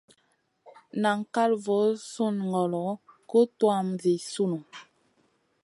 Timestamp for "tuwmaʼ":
3.57-3.87